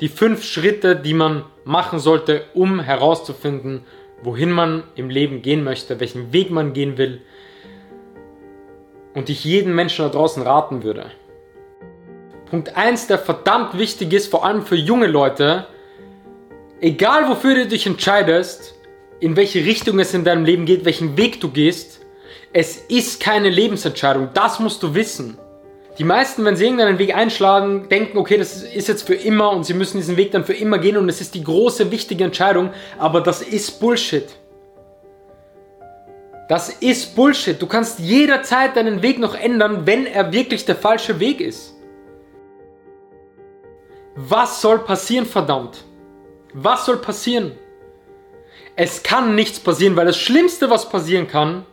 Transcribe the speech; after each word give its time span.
Die 0.00 0.08
fünf 0.08 0.44
Schritte, 0.44 0.96
die 0.96 1.14
man 1.14 1.44
machen 1.64 1.98
sollte, 1.98 2.44
um 2.54 2.80
herauszufinden, 2.80 3.84
wohin 4.22 4.50
man 4.50 4.82
im 4.96 5.08
Leben 5.08 5.42
gehen 5.42 5.62
möchte, 5.62 6.00
welchen 6.00 6.32
Weg 6.32 6.50
man 6.50 6.72
gehen 6.72 6.98
will. 6.98 7.20
Und 9.14 9.30
ich 9.30 9.44
jedem 9.44 9.74
Menschen 9.74 10.04
da 10.04 10.08
draußen 10.08 10.42
raten 10.42 10.82
würde. 10.82 11.10
Punkt 12.50 12.76
1, 12.76 13.06
der 13.06 13.18
verdammt 13.18 13.78
wichtig 13.78 14.12
ist, 14.12 14.30
vor 14.30 14.44
allem 14.44 14.62
für 14.62 14.76
junge 14.76 15.06
Leute. 15.06 15.66
Egal 16.80 17.28
wofür 17.28 17.54
du 17.54 17.66
dich 17.66 17.86
entscheidest, 17.86 18.74
in 19.20 19.36
welche 19.36 19.64
Richtung 19.64 19.98
es 20.00 20.12
in 20.12 20.24
deinem 20.24 20.44
Leben 20.44 20.66
geht, 20.66 20.84
welchen 20.84 21.16
Weg 21.16 21.40
du 21.40 21.50
gehst, 21.50 22.04
es 22.52 22.76
ist 22.76 23.20
keine 23.20 23.48
Lebensentscheidung. 23.48 24.30
Das 24.34 24.60
musst 24.60 24.82
du 24.82 24.94
wissen. 24.94 25.38
Die 25.98 26.04
meisten, 26.04 26.44
wenn 26.44 26.56
sie 26.56 26.64
irgendeinen 26.64 26.98
Weg 26.98 27.14
einschlagen, 27.14 27.88
denken, 27.88 28.18
okay, 28.18 28.36
das 28.36 28.62
ist 28.62 28.88
jetzt 28.88 29.06
für 29.06 29.14
immer 29.14 29.50
und 29.50 29.64
sie 29.64 29.74
müssen 29.74 29.98
diesen 29.98 30.16
Weg 30.16 30.32
dann 30.32 30.44
für 30.44 30.54
immer 30.54 30.78
gehen 30.78 30.96
und 30.96 31.08
es 31.08 31.20
ist 31.20 31.34
die 31.34 31.44
große, 31.44 31.90
wichtige 31.92 32.24
Entscheidung, 32.24 32.70
aber 32.98 33.20
das 33.20 33.42
ist 33.42 33.78
Bullshit. 33.78 34.26
Das 36.48 36.68
ist 36.68 37.14
Bullshit. 37.14 37.60
Du 37.60 37.66
kannst 37.66 38.00
jederzeit 38.00 38.76
deinen 38.76 39.02
Weg 39.02 39.18
noch 39.18 39.34
ändern, 39.34 39.86
wenn 39.86 40.06
er 40.06 40.32
wirklich 40.32 40.64
der 40.64 40.76
falsche 40.76 41.20
Weg 41.20 41.40
ist. 41.40 41.74
Was 44.16 44.60
soll 44.60 44.80
passieren, 44.80 45.26
verdammt? 45.26 45.84
Was 46.52 46.86
soll 46.86 46.98
passieren? 46.98 47.52
Es 48.76 49.02
kann 49.02 49.34
nichts 49.34 49.58
passieren, 49.60 49.96
weil 49.96 50.06
das 50.06 50.18
Schlimmste, 50.18 50.68
was 50.70 50.88
passieren 50.88 51.28
kann, 51.28 51.64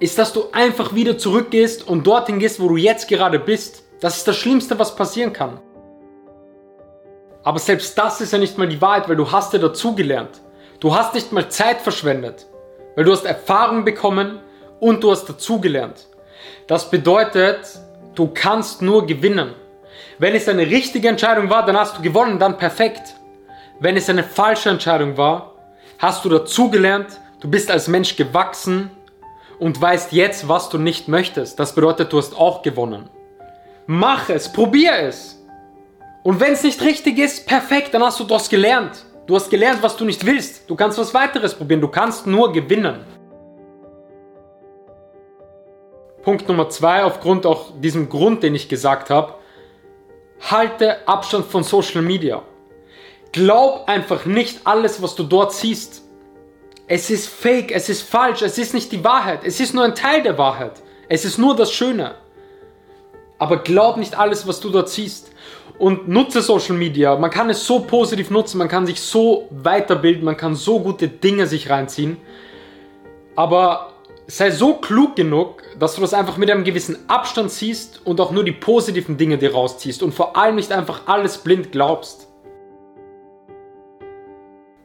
ist, 0.00 0.18
dass 0.18 0.32
du 0.32 0.46
einfach 0.52 0.94
wieder 0.94 1.18
zurückgehst 1.18 1.86
und 1.86 2.06
dorthin 2.06 2.38
gehst, 2.38 2.60
wo 2.60 2.68
du 2.68 2.76
jetzt 2.76 3.08
gerade 3.08 3.38
bist. 3.38 3.84
Das 4.00 4.16
ist 4.16 4.28
das 4.28 4.36
Schlimmste, 4.36 4.78
was 4.78 4.96
passieren 4.96 5.32
kann. 5.32 5.60
Aber 7.42 7.58
selbst 7.58 7.96
das 7.96 8.20
ist 8.20 8.32
ja 8.32 8.38
nicht 8.38 8.58
mal 8.58 8.68
die 8.68 8.80
Wahrheit, 8.80 9.08
weil 9.08 9.16
du 9.16 9.30
hast 9.30 9.52
ja 9.52 9.58
dazugelernt. 9.58 10.40
Du 10.80 10.94
hast 10.94 11.14
nicht 11.14 11.32
mal 11.32 11.48
Zeit 11.48 11.80
verschwendet, 11.80 12.46
weil 12.96 13.04
du 13.04 13.12
hast 13.12 13.24
Erfahrung 13.24 13.84
bekommen 13.84 14.40
und 14.80 15.02
du 15.04 15.10
hast 15.10 15.26
dazugelernt. 15.26 16.06
Das 16.66 16.90
bedeutet, 16.90 17.78
du 18.14 18.30
kannst 18.32 18.82
nur 18.82 19.06
gewinnen. 19.06 19.54
Wenn 20.18 20.34
es 20.34 20.48
eine 20.48 20.66
richtige 20.66 21.08
Entscheidung 21.08 21.50
war, 21.50 21.64
dann 21.64 21.76
hast 21.76 21.98
du 21.98 22.02
gewonnen, 22.02 22.38
dann 22.38 22.58
perfekt. 22.58 23.14
Wenn 23.80 23.96
es 23.96 24.08
eine 24.08 24.24
falsche 24.24 24.70
Entscheidung 24.70 25.16
war, 25.16 25.52
hast 25.98 26.24
du 26.24 26.28
dazugelernt, 26.28 27.20
du 27.40 27.48
bist 27.48 27.70
als 27.70 27.88
Mensch 27.88 28.16
gewachsen 28.16 28.90
und 29.58 29.80
weißt 29.80 30.12
jetzt, 30.12 30.48
was 30.48 30.68
du 30.68 30.78
nicht 30.78 31.08
möchtest. 31.08 31.58
Das 31.58 31.74
bedeutet, 31.74 32.12
du 32.12 32.18
hast 32.18 32.36
auch 32.36 32.62
gewonnen. 32.62 33.08
Mach 33.86 34.28
es, 34.28 34.52
probier 34.52 34.92
es. 34.98 35.42
Und 36.22 36.40
wenn 36.40 36.54
es 36.54 36.62
nicht 36.62 36.80
richtig 36.82 37.18
ist, 37.18 37.46
perfekt, 37.46 37.92
dann 37.92 38.02
hast 38.02 38.18
du 38.18 38.24
das 38.24 38.48
gelernt. 38.48 39.04
Du 39.26 39.36
hast 39.36 39.50
gelernt, 39.50 39.82
was 39.82 39.96
du 39.96 40.04
nicht 40.04 40.24
willst. 40.24 40.68
Du 40.68 40.74
kannst 40.74 40.98
was 40.98 41.14
weiteres 41.14 41.54
probieren. 41.54 41.80
Du 41.80 41.88
kannst 41.88 42.26
nur 42.26 42.52
gewinnen. 42.52 43.04
Punkt 46.22 46.48
Nummer 46.48 46.70
zwei, 46.70 47.04
aufgrund 47.04 47.44
auch 47.44 47.72
diesem 47.78 48.08
Grund, 48.08 48.42
den 48.42 48.54
ich 48.54 48.68
gesagt 48.70 49.10
habe, 49.10 49.34
halte 50.40 51.06
Abstand 51.06 51.44
von 51.46 51.62
Social 51.62 52.00
Media. 52.00 52.42
Glaub 53.32 53.88
einfach 53.88 54.24
nicht 54.24 54.66
alles, 54.66 55.02
was 55.02 55.14
du 55.14 55.24
dort 55.24 55.52
siehst. 55.52 56.03
Es 56.86 57.08
ist 57.08 57.28
fake, 57.28 57.72
es 57.72 57.88
ist 57.88 58.02
falsch, 58.02 58.42
es 58.42 58.58
ist 58.58 58.74
nicht 58.74 58.92
die 58.92 59.02
Wahrheit, 59.02 59.40
es 59.44 59.58
ist 59.58 59.74
nur 59.74 59.84
ein 59.84 59.94
Teil 59.94 60.22
der 60.22 60.36
Wahrheit. 60.36 60.82
Es 61.08 61.24
ist 61.24 61.38
nur 61.38 61.56
das 61.56 61.72
Schöne. 61.72 62.14
Aber 63.38 63.58
glaub 63.58 63.96
nicht 63.96 64.18
alles, 64.18 64.46
was 64.46 64.60
du 64.60 64.70
dort 64.70 64.88
siehst. 64.88 65.30
Und 65.78 66.08
nutze 66.08 66.40
Social 66.40 66.76
Media. 66.76 67.16
Man 67.16 67.30
kann 67.30 67.50
es 67.50 67.66
so 67.66 67.80
positiv 67.80 68.30
nutzen, 68.30 68.58
man 68.58 68.68
kann 68.68 68.86
sich 68.86 69.00
so 69.00 69.48
weiterbilden, 69.50 70.24
man 70.24 70.36
kann 70.36 70.54
so 70.54 70.80
gute 70.80 71.08
Dinge 71.08 71.46
sich 71.46 71.68
reinziehen. 71.68 72.16
Aber 73.34 73.92
sei 74.26 74.50
so 74.50 74.74
klug 74.74 75.16
genug, 75.16 75.62
dass 75.78 75.96
du 75.96 76.00
das 76.00 76.14
einfach 76.14 76.36
mit 76.36 76.50
einem 76.50 76.64
gewissen 76.64 77.08
Abstand 77.08 77.50
siehst 77.50 78.00
und 78.04 78.20
auch 78.20 78.30
nur 78.30 78.44
die 78.44 78.52
positiven 78.52 79.16
Dinge 79.16 79.36
dir 79.36 79.52
rausziehst 79.52 80.02
und 80.02 80.12
vor 80.12 80.36
allem 80.36 80.54
nicht 80.54 80.70
einfach 80.70 81.02
alles 81.06 81.38
blind 81.38 81.72
glaubst. 81.72 82.28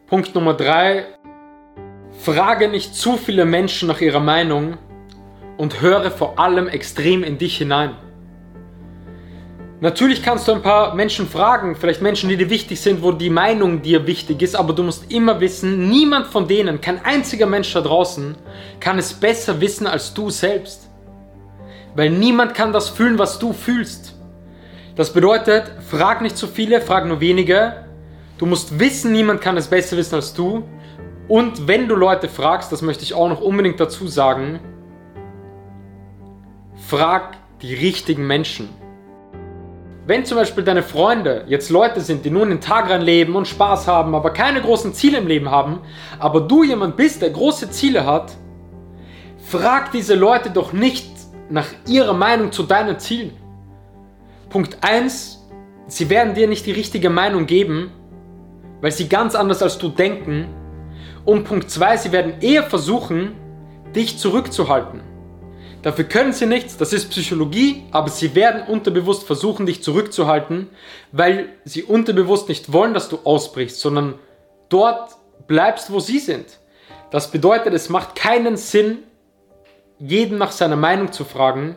Punkt 0.07 0.33
Nummer 0.33 0.55
drei 0.55 1.05
Frage 2.21 2.67
nicht 2.67 2.95
zu 2.95 3.15
viele 3.15 3.45
Menschen 3.45 3.87
nach 3.87 4.01
ihrer 4.01 4.19
Meinung 4.19 4.77
und 5.57 5.79
höre 5.79 6.11
vor 6.11 6.37
allem 6.37 6.67
extrem 6.67 7.23
in 7.23 7.37
dich 7.37 7.57
hinein. 7.57 7.95
Natürlich 9.79 10.21
kannst 10.21 10.45
du 10.45 10.51
ein 10.51 10.61
paar 10.61 10.95
Menschen 10.95 11.29
fragen, 11.29 11.77
vielleicht 11.77 12.01
Menschen, 12.01 12.27
die 12.27 12.35
dir 12.35 12.49
wichtig 12.49 12.81
sind, 12.81 13.01
wo 13.01 13.13
die 13.13 13.29
Meinung 13.29 13.81
dir 13.81 14.05
wichtig 14.05 14.41
ist, 14.41 14.57
aber 14.57 14.73
du 14.73 14.83
musst 14.83 15.09
immer 15.09 15.39
wissen, 15.39 15.89
niemand 15.89 16.27
von 16.27 16.49
denen, 16.49 16.81
kein 16.81 17.03
einziger 17.05 17.45
Mensch 17.45 17.71
da 17.71 17.79
draußen, 17.79 18.35
kann 18.81 18.99
es 18.99 19.13
besser 19.13 19.61
wissen 19.61 19.87
als 19.87 20.13
du 20.13 20.29
selbst. 20.29 20.89
Weil 21.95 22.09
niemand 22.09 22.53
kann 22.53 22.73
das 22.73 22.89
fühlen, 22.89 23.17
was 23.17 23.39
du 23.39 23.53
fühlst. 23.53 24.13
Das 24.97 25.13
bedeutet, 25.13 25.71
frag 25.89 26.21
nicht 26.21 26.35
zu 26.35 26.47
viele, 26.47 26.81
frag 26.81 27.05
nur 27.05 27.21
wenige. 27.21 27.85
Du 28.37 28.45
musst 28.45 28.77
wissen, 28.77 29.13
niemand 29.13 29.39
kann 29.39 29.55
es 29.55 29.67
besser 29.67 29.95
wissen 29.95 30.15
als 30.15 30.33
du. 30.33 30.65
Und 31.29 31.67
wenn 31.67 31.87
du 31.87 31.95
Leute 31.95 32.27
fragst, 32.27 32.71
das 32.71 32.81
möchte 32.81 33.03
ich 33.03 33.13
auch 33.13 33.29
noch 33.29 33.39
unbedingt 33.39 33.79
dazu 33.79 34.07
sagen, 34.07 34.59
frag 36.75 37.37
die 37.61 37.75
richtigen 37.75 38.25
Menschen. 38.25 38.67
Wenn 40.07 40.25
zum 40.25 40.39
Beispiel 40.39 40.63
deine 40.63 40.81
Freunde 40.81 41.45
jetzt 41.47 41.69
Leute 41.69 42.01
sind, 42.01 42.25
die 42.25 42.31
nur 42.31 42.41
in 42.41 42.49
den 42.49 42.61
Tag 42.61 42.89
rein 42.89 43.03
leben 43.03 43.35
und 43.35 43.47
Spaß 43.47 43.87
haben, 43.87 44.15
aber 44.15 44.31
keine 44.31 44.59
großen 44.59 44.95
Ziele 44.95 45.19
im 45.19 45.27
Leben 45.27 45.51
haben, 45.51 45.81
aber 46.17 46.41
du 46.41 46.63
jemand 46.63 46.97
bist, 46.97 47.21
der 47.21 47.29
große 47.29 47.69
Ziele 47.69 48.07
hat, 48.07 48.31
frag 49.37 49.91
diese 49.91 50.15
Leute 50.15 50.49
doch 50.49 50.73
nicht 50.73 51.11
nach 51.51 51.67
ihrer 51.87 52.13
Meinung 52.13 52.51
zu 52.51 52.63
deinen 52.63 52.97
Zielen. 52.97 53.33
Punkt 54.49 54.79
1, 54.81 55.47
sie 55.85 56.09
werden 56.09 56.33
dir 56.33 56.47
nicht 56.47 56.65
die 56.65 56.71
richtige 56.71 57.11
Meinung 57.11 57.45
geben, 57.45 57.91
weil 58.81 58.91
sie 58.91 59.07
ganz 59.07 59.35
anders 59.35 59.61
als 59.61 59.77
du 59.77 59.89
denken 59.89 60.47
und 61.25 61.43
Punkt 61.43 61.69
2, 61.69 61.97
sie 61.97 62.11
werden 62.11 62.41
eher 62.41 62.63
versuchen, 62.63 63.35
dich 63.95 64.17
zurückzuhalten. 64.17 65.01
Dafür 65.81 66.03
können 66.03 66.33
sie 66.33 66.45
nichts, 66.45 66.75
das 66.75 66.91
ist 66.91 67.09
Psychologie, 67.09 67.83
aber 67.91 68.09
sie 68.09 68.35
werden 68.35 68.63
unterbewusst 68.67 69.23
versuchen, 69.23 69.65
dich 69.65 69.81
zurückzuhalten, 69.81 70.67
weil 71.13 71.49
sie 71.63 71.83
unterbewusst 71.83 72.49
nicht 72.49 72.73
wollen, 72.73 72.93
dass 72.93 73.07
du 73.07 73.19
ausbrichst, 73.23 73.79
sondern 73.79 74.15
dort 74.67 75.15
bleibst, 75.47 75.91
wo 75.91 75.99
sie 75.99 76.19
sind. 76.19 76.59
Das 77.11 77.31
bedeutet, 77.31 77.73
es 77.73 77.89
macht 77.89 78.15
keinen 78.15 78.57
Sinn, 78.57 78.99
jeden 79.99 80.37
nach 80.37 80.51
seiner 80.51 80.75
Meinung 80.75 81.11
zu 81.11 81.23
fragen, 81.23 81.75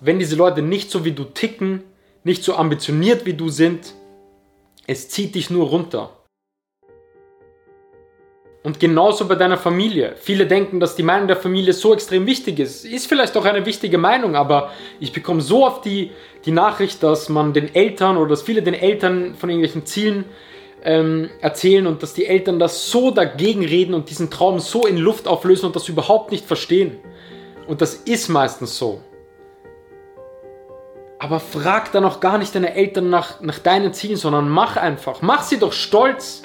wenn 0.00 0.18
diese 0.18 0.36
Leute 0.36 0.62
nicht 0.62 0.90
so 0.90 1.04
wie 1.04 1.12
du 1.12 1.24
ticken, 1.24 1.82
nicht 2.22 2.44
so 2.44 2.54
ambitioniert 2.54 3.26
wie 3.26 3.34
du 3.34 3.48
sind. 3.48 3.94
Es 4.86 5.08
zieht 5.08 5.34
dich 5.34 5.50
nur 5.50 5.68
runter. 5.68 6.10
Und 8.64 8.80
genauso 8.80 9.28
bei 9.28 9.34
deiner 9.34 9.58
Familie. 9.58 10.14
Viele 10.16 10.46
denken, 10.46 10.80
dass 10.80 10.96
die 10.96 11.02
Meinung 11.02 11.28
der 11.28 11.36
Familie 11.36 11.74
so 11.74 11.92
extrem 11.92 12.24
wichtig 12.24 12.58
ist. 12.58 12.86
Ist 12.86 13.06
vielleicht 13.06 13.36
auch 13.36 13.44
eine 13.44 13.66
wichtige 13.66 13.98
Meinung, 13.98 14.34
aber 14.34 14.70
ich 14.98 15.12
bekomme 15.12 15.42
so 15.42 15.66
oft 15.66 15.84
die, 15.84 16.12
die 16.46 16.50
Nachricht, 16.50 17.02
dass 17.02 17.28
man 17.28 17.52
den 17.52 17.74
Eltern 17.74 18.16
oder 18.16 18.30
dass 18.30 18.40
viele 18.40 18.62
den 18.62 18.72
Eltern 18.72 19.34
von 19.34 19.50
irgendwelchen 19.50 19.84
Zielen 19.84 20.24
ähm, 20.82 21.28
erzählen 21.42 21.86
und 21.86 22.02
dass 22.02 22.14
die 22.14 22.24
Eltern 22.24 22.58
das 22.58 22.90
so 22.90 23.10
dagegen 23.10 23.66
reden 23.66 23.92
und 23.92 24.08
diesen 24.08 24.30
Traum 24.30 24.58
so 24.60 24.86
in 24.86 24.96
Luft 24.96 25.28
auflösen 25.28 25.66
und 25.66 25.76
das 25.76 25.86
überhaupt 25.90 26.32
nicht 26.32 26.46
verstehen. 26.46 26.96
Und 27.66 27.82
das 27.82 27.94
ist 27.94 28.30
meistens 28.30 28.78
so. 28.78 29.02
Aber 31.18 31.38
frag 31.38 31.92
dann 31.92 32.06
auch 32.06 32.20
gar 32.20 32.38
nicht 32.38 32.54
deine 32.54 32.74
Eltern 32.74 33.10
nach, 33.10 33.42
nach 33.42 33.58
deinen 33.58 33.92
Zielen, 33.92 34.16
sondern 34.16 34.48
mach 34.48 34.78
einfach. 34.78 35.20
Mach 35.20 35.42
sie 35.42 35.58
doch 35.58 35.74
stolz. 35.74 36.42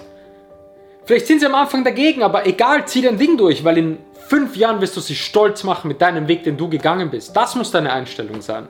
Vielleicht 1.10 1.26
sind 1.26 1.40
sie 1.40 1.48
am 1.48 1.56
Anfang 1.56 1.84
dagegen, 1.84 2.22
aber 2.22 2.46
egal, 2.46 2.88
zieh 2.88 3.02
dein 3.02 3.18
Ding 3.18 3.36
durch, 3.36 3.64
weil 3.64 3.80
in 3.80 3.98
fünf 4.28 4.56
Jahren 4.56 4.80
wirst 4.80 4.96
du 4.96 5.02
sie 5.02 5.16
stolz 5.16 5.64
machen 5.64 5.88
mit 5.88 6.04
deinem 6.04 6.28
Weg, 6.28 6.44
den 6.44 6.56
du 6.56 6.70
gegangen 6.70 7.10
bist. 7.10 7.36
Das 7.36 7.56
muss 7.56 7.72
deine 7.72 7.92
Einstellung 7.92 8.44
sein. 8.44 8.68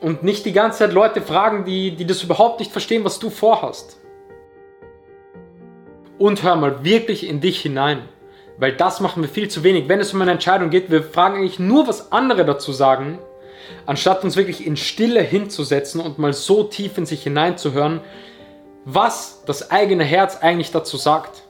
Und 0.00 0.22
nicht 0.22 0.46
die 0.46 0.54
ganze 0.54 0.78
Zeit 0.78 0.94
Leute 0.94 1.20
fragen, 1.20 1.66
die, 1.66 1.90
die 1.90 2.06
das 2.06 2.22
überhaupt 2.22 2.60
nicht 2.60 2.72
verstehen, 2.72 3.04
was 3.04 3.18
du 3.18 3.28
vorhast. 3.28 3.98
Und 6.16 6.42
hör 6.44 6.56
mal 6.56 6.82
wirklich 6.82 7.28
in 7.28 7.42
dich 7.42 7.60
hinein. 7.60 8.08
Weil 8.56 8.72
das 8.72 9.00
machen 9.00 9.22
wir 9.22 9.28
viel 9.28 9.48
zu 9.48 9.62
wenig. 9.62 9.86
Wenn 9.86 10.00
es 10.00 10.14
um 10.14 10.22
eine 10.22 10.30
Entscheidung 10.30 10.70
geht, 10.70 10.90
wir 10.90 11.02
fragen 11.02 11.36
eigentlich 11.36 11.58
nur, 11.58 11.88
was 11.88 12.10
andere 12.10 12.46
dazu 12.46 12.72
sagen, 12.72 13.18
anstatt 13.84 14.24
uns 14.24 14.34
wirklich 14.34 14.66
in 14.66 14.78
Stille 14.78 15.20
hinzusetzen 15.20 16.00
und 16.00 16.18
mal 16.18 16.32
so 16.32 16.62
tief 16.62 16.96
in 16.96 17.04
sich 17.04 17.22
hineinzuhören, 17.22 18.00
was 18.84 19.42
das 19.46 19.70
eigene 19.70 20.04
Herz 20.04 20.36
eigentlich 20.36 20.70
dazu 20.70 20.96
sagt. 20.96 21.42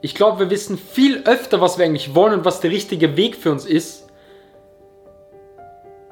Ich 0.00 0.14
glaube, 0.14 0.38
wir 0.40 0.50
wissen 0.50 0.76
viel 0.76 1.22
öfter, 1.24 1.60
was 1.60 1.78
wir 1.78 1.84
eigentlich 1.84 2.14
wollen 2.14 2.34
und 2.34 2.44
was 2.44 2.60
der 2.60 2.70
richtige 2.70 3.16
Weg 3.16 3.36
für 3.36 3.50
uns 3.50 3.64
ist. 3.64 4.06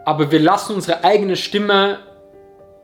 Aber 0.05 0.31
wir 0.31 0.41
lassen 0.41 0.75
unsere 0.75 1.05
eigene 1.05 1.37
Stimme 1.37 1.99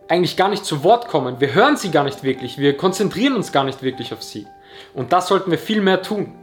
eigentlich 0.08 0.36
gar 0.36 0.48
nicht 0.48 0.64
zu 0.64 0.84
Wort 0.84 1.08
kommen. 1.08 1.40
Wir 1.40 1.54
hören 1.54 1.76
sie 1.76 1.90
gar 1.90 2.04
nicht 2.04 2.22
wirklich. 2.22 2.58
Wir 2.58 2.76
konzentrieren 2.76 3.34
uns 3.34 3.52
gar 3.52 3.64
nicht 3.64 3.82
wirklich 3.82 4.12
auf 4.12 4.22
sie. 4.22 4.46
Und 4.94 5.12
das 5.12 5.28
sollten 5.28 5.50
wir 5.50 5.58
viel 5.58 5.80
mehr 5.80 6.02
tun. 6.02 6.34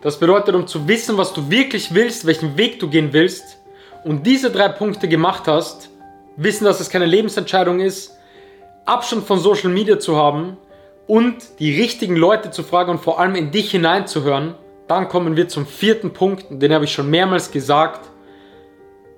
Das 0.00 0.20
bedeutet, 0.20 0.54
um 0.54 0.66
zu 0.66 0.86
wissen, 0.86 1.18
was 1.18 1.32
du 1.32 1.50
wirklich 1.50 1.92
willst, 1.92 2.24
welchen 2.26 2.56
Weg 2.56 2.78
du 2.78 2.88
gehen 2.88 3.12
willst 3.12 3.58
und 4.04 4.26
diese 4.26 4.50
drei 4.50 4.68
Punkte 4.68 5.08
gemacht 5.08 5.48
hast, 5.48 5.87
wissen, 6.38 6.64
dass 6.64 6.80
es 6.80 6.88
keine 6.88 7.04
Lebensentscheidung 7.04 7.80
ist, 7.80 8.16
Abstand 8.86 9.26
von 9.26 9.38
Social 9.38 9.70
Media 9.70 9.98
zu 9.98 10.16
haben 10.16 10.56
und 11.06 11.36
die 11.58 11.78
richtigen 11.78 12.16
Leute 12.16 12.50
zu 12.50 12.62
fragen 12.62 12.92
und 12.92 13.00
vor 13.00 13.20
allem 13.20 13.34
in 13.34 13.50
dich 13.50 13.70
hineinzuhören, 13.72 14.54
dann 14.86 15.08
kommen 15.08 15.36
wir 15.36 15.48
zum 15.48 15.66
vierten 15.66 16.12
Punkt, 16.14 16.46
den 16.48 16.72
habe 16.72 16.86
ich 16.86 16.92
schon 16.92 17.10
mehrmals 17.10 17.50
gesagt. 17.50 18.08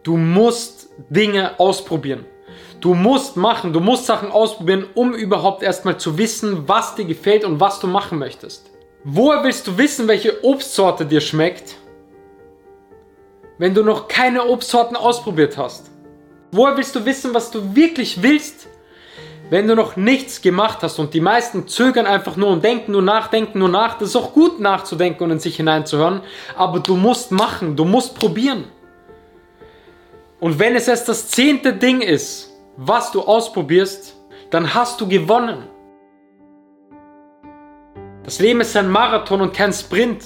Du 0.03 0.17
musst 0.17 0.89
Dinge 1.09 1.61
ausprobieren. 1.61 2.25
Du 2.81 2.95
musst 2.95 3.37
machen, 3.37 3.73
du 3.75 3.81
musst 3.81 4.07
Sachen 4.07 4.33
ausprobieren, 4.33 4.87
um 4.95 5.13
überhaupt 5.15 5.63
erstmal 5.63 5.99
zu 5.99 6.17
wissen, 6.17 6.67
was 6.67 6.95
dir 6.95 7.05
gefällt 7.05 7.45
und 7.45 7.61
was 7.61 7.79
du 7.79 7.87
machen 7.87 8.19
möchtest. 8.19 8.71
Woher 9.05 9.45
willst 9.45 9.67
du 9.67 9.77
wissen, 9.77 10.09
welche 10.09 10.43
Obstsorte 10.43 11.05
dir 11.05 11.21
schmeckt, 11.21 11.77
wenn 13.59 13.75
du 13.75 13.85
noch 13.85 14.09
keine 14.09 14.47
Obstsorten 14.47 14.97
ausprobiert 14.97 15.59
hast? 15.59 15.91
Woher 16.53 16.77
willst 16.77 16.95
du 16.97 17.05
wissen, 17.05 17.33
was 17.33 17.51
du 17.51 17.77
wirklich 17.77 18.23
willst, 18.23 18.67
wenn 19.51 19.69
du 19.69 19.77
noch 19.77 19.97
nichts 19.97 20.43
gemacht 20.43 20.79
hast? 20.83 20.99
Und 20.99 21.15
die 21.15 21.21
meisten 21.21 21.69
zögern 21.69 22.07
einfach 22.07 22.37
nur 22.37 22.49
und 22.49 22.65
denken 22.65 22.93
nur 22.93 23.03
nach, 23.03 23.29
denken 23.29 23.61
nur 23.61 23.69
nach. 23.69 23.99
Das 23.99 24.11
ist 24.11 24.17
auch 24.17 24.33
gut 24.33 24.59
nachzudenken 24.59 25.25
und 25.25 25.31
in 25.31 25.39
sich 25.39 25.57
hineinzuhören, 25.57 26.23
aber 26.57 26.81
du 26.81 26.97
musst 26.97 27.31
machen, 27.31 27.77
du 27.77 27.85
musst 27.85 28.19
probieren. 28.19 28.65
Und 30.41 30.59
wenn 30.59 30.75
es 30.75 30.89
erst 30.89 31.09
das 31.09 31.29
zehnte 31.29 31.75
Ding 31.75 32.01
ist, 32.01 32.51
was 32.77 33.13
du 33.13 33.21
ausprobierst, 33.21 34.17
dann 34.51 34.75
hast 34.75 35.01
du 35.01 35.07
gewonnen. 35.07 35.65
Das 38.25 38.41
Leben 38.41 38.61
ist 38.61 38.77
ein 38.77 38.91
Marathon 38.91 39.41
und 39.41 39.55
kein 39.55 39.73
Sprint. 39.73 40.25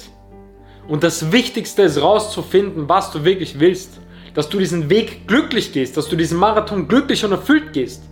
Und 0.87 1.03
das 1.03 1.31
Wichtigste 1.31 1.83
ist 1.83 2.01
rauszufinden, 2.01 2.87
was 2.87 3.11
du 3.11 3.23
wirklich 3.23 3.59
willst. 3.59 3.99
Dass 4.35 4.49
du 4.49 4.59
diesen 4.59 4.89
Weg 4.89 5.27
glücklich 5.27 5.73
gehst, 5.73 5.97
dass 5.97 6.07
du 6.07 6.15
diesen 6.15 6.37
Marathon 6.37 6.87
glücklich 6.87 7.25
und 7.25 7.31
erfüllt 7.31 7.73
gehst. 7.73 8.03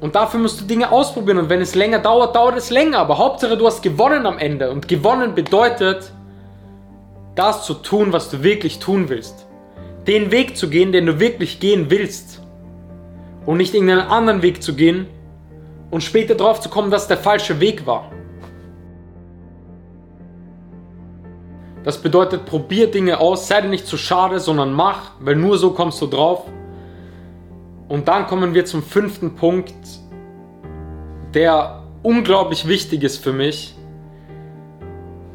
Und 0.00 0.14
dafür 0.14 0.40
musst 0.40 0.60
du 0.60 0.64
Dinge 0.66 0.92
ausprobieren. 0.92 1.38
Und 1.38 1.48
wenn 1.48 1.62
es 1.62 1.74
länger 1.74 2.00
dauert, 2.00 2.36
dauert 2.36 2.58
es 2.58 2.68
länger. 2.68 2.98
Aber 2.98 3.16
Hauptsache, 3.16 3.56
du 3.56 3.66
hast 3.66 3.82
gewonnen 3.82 4.26
am 4.26 4.38
Ende. 4.38 4.70
Und 4.70 4.86
gewonnen 4.86 5.34
bedeutet, 5.34 6.12
das 7.34 7.64
zu 7.64 7.74
tun, 7.74 8.12
was 8.12 8.28
du 8.30 8.42
wirklich 8.42 8.78
tun 8.80 9.08
willst. 9.08 9.46
Den 10.06 10.30
Weg 10.30 10.56
zu 10.56 10.68
gehen, 10.68 10.92
den 10.92 11.06
du 11.06 11.20
wirklich 11.20 11.60
gehen 11.60 11.86
willst 11.88 12.42
und 13.46 13.56
nicht 13.56 13.74
irgendeinen 13.74 14.08
anderen 14.08 14.42
Weg 14.42 14.62
zu 14.62 14.74
gehen 14.74 15.06
und 15.90 16.02
später 16.02 16.34
drauf 16.34 16.60
zu 16.60 16.68
kommen, 16.68 16.90
dass 16.90 17.08
der 17.08 17.16
falsche 17.16 17.60
Weg 17.60 17.86
war. 17.86 18.10
Das 21.84 21.98
bedeutet, 21.98 22.46
probier 22.46 22.90
Dinge 22.90 23.20
aus, 23.20 23.46
sei 23.46 23.60
dir 23.60 23.68
nicht 23.68 23.86
zu 23.86 23.98
schade, 23.98 24.40
sondern 24.40 24.72
mach, 24.72 25.12
weil 25.20 25.36
nur 25.36 25.58
so 25.58 25.70
kommst 25.70 26.00
du 26.00 26.06
drauf. 26.06 26.44
Und 27.88 28.08
dann 28.08 28.26
kommen 28.26 28.54
wir 28.54 28.64
zum 28.64 28.82
fünften 28.82 29.34
Punkt, 29.34 29.74
der 31.34 31.82
unglaublich 32.02 32.66
wichtig 32.66 33.02
ist 33.02 33.22
für 33.22 33.34
mich. 33.34 33.74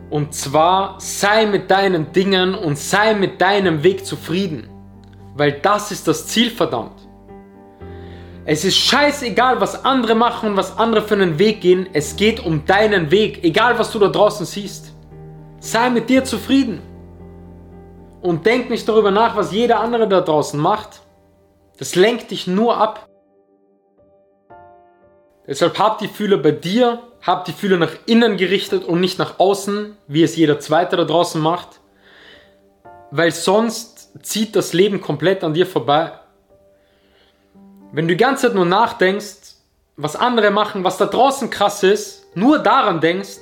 Und 0.09 0.33
zwar 0.33 0.95
sei 0.99 1.45
mit 1.45 1.69
deinen 1.69 2.11
Dingen 2.13 2.55
und 2.55 2.79
sei 2.79 3.13
mit 3.13 3.39
deinem 3.39 3.83
Weg 3.83 4.03
zufrieden. 4.03 4.67
Weil 5.35 5.51
das 5.51 5.91
ist 5.91 6.07
das 6.07 6.25
Ziel, 6.25 6.49
verdammt. 6.49 6.99
Es 8.45 8.65
ist 8.65 8.77
scheißegal, 8.77 9.61
was 9.61 9.85
andere 9.85 10.15
machen 10.15 10.49
und 10.49 10.57
was 10.57 10.75
andere 10.79 11.03
für 11.03 11.13
einen 11.13 11.37
Weg 11.37 11.61
gehen. 11.61 11.87
Es 11.93 12.15
geht 12.15 12.43
um 12.43 12.65
deinen 12.65 13.11
Weg, 13.11 13.43
egal 13.43 13.77
was 13.77 13.91
du 13.91 13.99
da 13.99 14.07
draußen 14.07 14.47
siehst. 14.47 14.88
Sei 15.59 15.89
mit 15.89 16.09
dir 16.09 16.23
zufrieden. 16.23 16.81
Und 18.21 18.45
denk 18.45 18.69
nicht 18.69 18.87
darüber 18.87 19.11
nach, 19.11 19.35
was 19.35 19.51
jeder 19.51 19.79
andere 19.79 20.07
da 20.07 20.21
draußen 20.21 20.59
macht. 20.59 21.01
Das 21.77 21.95
lenkt 21.95 22.31
dich 22.31 22.47
nur 22.47 22.77
ab. 22.77 23.07
Deshalb 25.47 25.79
hab 25.79 25.99
die 25.99 26.07
Fühler 26.07 26.37
bei 26.37 26.51
dir, 26.51 27.01
hab 27.21 27.45
die 27.45 27.53
Fühler 27.53 27.77
nach 27.77 27.93
innen 28.05 28.37
gerichtet 28.37 28.83
und 28.83 28.99
nicht 28.99 29.17
nach 29.17 29.39
außen, 29.39 29.97
wie 30.07 30.23
es 30.23 30.35
jeder 30.35 30.59
Zweite 30.59 30.95
da 30.95 31.05
draußen 31.05 31.41
macht. 31.41 31.79
Weil 33.11 33.31
sonst 33.31 34.11
zieht 34.21 34.55
das 34.55 34.73
Leben 34.73 35.01
komplett 35.01 35.43
an 35.43 35.53
dir 35.53 35.65
vorbei. 35.65 36.11
Wenn 37.91 38.07
du 38.07 38.13
die 38.13 38.17
ganze 38.17 38.47
Zeit 38.47 38.55
nur 38.55 38.65
nachdenkst, 38.65 39.55
was 39.97 40.15
andere 40.15 40.51
machen, 40.51 40.83
was 40.83 40.97
da 40.97 41.05
draußen 41.05 41.49
krass 41.49 41.83
ist, 41.83 42.35
nur 42.35 42.59
daran 42.59 43.01
denkst, 43.01 43.39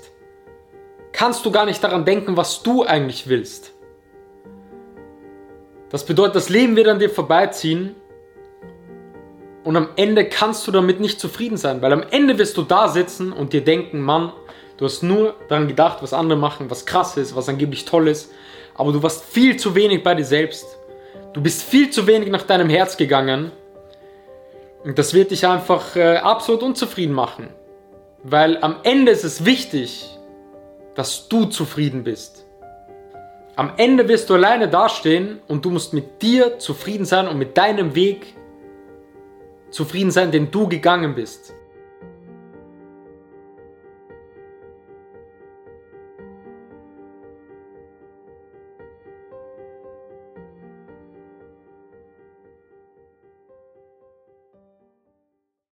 kannst 1.18 1.44
du 1.48 1.52
gar 1.52 1.66
nicht 1.66 1.84
daran 1.84 2.06
denken, 2.06 2.38
was 2.38 2.62
du 2.62 2.84
eigentlich 2.84 3.28
willst. 3.28 3.74
Das 5.90 6.06
bedeutet, 6.06 6.36
das 6.36 6.50
Leben 6.50 6.76
wird 6.76 6.88
an 6.88 7.00
dir 7.00 7.10
vorbeiziehen 7.10 7.96
und 9.64 9.76
am 9.76 9.90
Ende 9.96 10.26
kannst 10.26 10.68
du 10.68 10.72
damit 10.72 11.00
nicht 11.00 11.20
zufrieden 11.20 11.58
sein, 11.58 11.82
weil 11.82 11.92
am 11.92 12.04
Ende 12.12 12.38
wirst 12.38 12.56
du 12.56 12.62
da 12.62 12.88
sitzen 12.88 13.32
und 13.32 13.52
dir 13.52 13.64
denken, 13.64 14.00
Mann, 14.00 14.32
du 14.78 14.86
hast 14.86 15.02
nur 15.02 15.34
daran 15.48 15.68
gedacht, 15.68 16.04
was 16.04 16.14
andere 16.14 16.38
machen, 16.38 16.70
was 16.70 16.86
krass 16.86 17.18
ist, 17.18 17.36
was 17.36 17.50
angeblich 17.50 17.86
toll 17.86 18.08
ist, 18.10 18.32
aber 18.76 18.92
du 18.92 19.02
warst 19.02 19.26
viel 19.26 19.58
zu 19.58 19.74
wenig 19.74 20.04
bei 20.04 20.14
dir 20.14 20.26
selbst. 20.26 20.68
Du 21.34 21.42
bist 21.42 21.64
viel 21.64 21.90
zu 21.90 22.06
wenig 22.06 22.30
nach 22.30 22.44
deinem 22.44 22.70
Herz 22.70 22.96
gegangen 22.96 23.52
und 24.84 25.00
das 25.00 25.16
wird 25.16 25.32
dich 25.32 25.48
einfach 25.48 25.96
äh, 25.96 26.18
absolut 26.18 26.62
unzufrieden 26.62 27.16
machen. 27.16 27.50
Weil 28.22 28.60
am 28.62 28.76
Ende 28.84 29.12
ist 29.12 29.24
es 29.24 29.46
wichtig, 29.46 30.17
dass 30.98 31.30
du 31.30 31.46
zufrieden 31.46 32.04
bist. 32.04 32.44
Am 33.56 33.74
Ende 33.78 34.08
wirst 34.08 34.32
du 34.32 34.34
alleine 34.34 34.68
dastehen 34.68 35.40
und 35.48 35.64
du 35.64 35.70
musst 35.70 35.94
mit 35.94 36.24
dir 36.24 36.58
zufrieden 36.58 37.06
sein 37.06 37.28
und 37.28 37.38
mit 37.38 37.56
deinem 37.56 37.94
Weg 37.94 38.34
zufrieden 39.70 40.10
sein, 40.10 40.32
den 40.32 40.50
du 40.50 40.68
gegangen 40.68 41.14
bist. 41.14 41.54